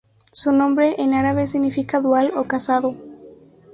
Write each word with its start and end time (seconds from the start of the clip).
Su 0.31 0.51
nombre 0.51 0.95
en 0.97 1.13
árabe 1.13 1.45
significa 1.45 2.01
dual 2.01 2.31
o 2.35 2.45
casado. 2.45 2.95